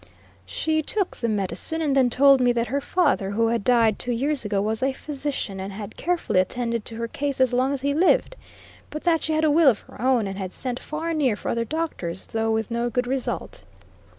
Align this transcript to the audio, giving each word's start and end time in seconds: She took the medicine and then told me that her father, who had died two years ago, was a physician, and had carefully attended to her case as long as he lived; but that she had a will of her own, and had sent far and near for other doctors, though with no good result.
She 0.47 0.81
took 0.81 1.15
the 1.17 1.29
medicine 1.29 1.79
and 1.79 1.95
then 1.95 2.09
told 2.09 2.41
me 2.41 2.51
that 2.53 2.65
her 2.65 2.81
father, 2.81 3.29
who 3.29 3.49
had 3.49 3.63
died 3.63 3.99
two 3.99 4.11
years 4.11 4.43
ago, 4.43 4.59
was 4.59 4.81
a 4.81 4.93
physician, 4.93 5.59
and 5.59 5.71
had 5.71 5.95
carefully 5.95 6.39
attended 6.39 6.85
to 6.85 6.95
her 6.95 7.07
case 7.07 7.39
as 7.39 7.53
long 7.53 7.71
as 7.71 7.81
he 7.81 7.93
lived; 7.93 8.35
but 8.89 9.03
that 9.03 9.21
she 9.21 9.33
had 9.33 9.43
a 9.43 9.51
will 9.51 9.69
of 9.69 9.81
her 9.81 10.01
own, 10.01 10.25
and 10.25 10.39
had 10.39 10.53
sent 10.53 10.79
far 10.79 11.09
and 11.09 11.19
near 11.19 11.35
for 11.35 11.49
other 11.49 11.65
doctors, 11.65 12.25
though 12.25 12.49
with 12.49 12.71
no 12.71 12.89
good 12.89 13.05
result. 13.05 13.63